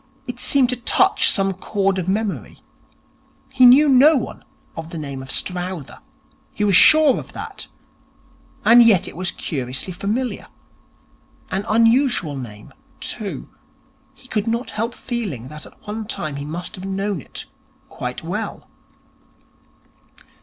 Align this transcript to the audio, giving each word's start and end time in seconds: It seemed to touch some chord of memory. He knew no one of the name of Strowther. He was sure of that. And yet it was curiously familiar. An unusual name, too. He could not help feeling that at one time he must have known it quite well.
It 0.25 0.39
seemed 0.39 0.69
to 0.69 0.75
touch 0.77 1.29
some 1.29 1.53
chord 1.53 1.99
of 1.99 2.07
memory. 2.07 2.57
He 3.49 3.67
knew 3.67 3.87
no 3.87 4.17
one 4.17 4.43
of 4.75 4.89
the 4.89 4.97
name 4.97 5.21
of 5.21 5.29
Strowther. 5.29 5.99
He 6.51 6.63
was 6.63 6.75
sure 6.75 7.19
of 7.19 7.33
that. 7.33 7.67
And 8.65 8.81
yet 8.81 9.07
it 9.07 9.15
was 9.15 9.29
curiously 9.29 9.93
familiar. 9.93 10.47
An 11.51 11.65
unusual 11.69 12.35
name, 12.35 12.73
too. 12.99 13.47
He 14.15 14.27
could 14.27 14.47
not 14.47 14.71
help 14.71 14.95
feeling 14.95 15.49
that 15.49 15.67
at 15.67 15.87
one 15.87 16.07
time 16.07 16.37
he 16.37 16.45
must 16.45 16.73
have 16.77 16.85
known 16.85 17.21
it 17.21 17.45
quite 17.87 18.23
well. 18.23 18.67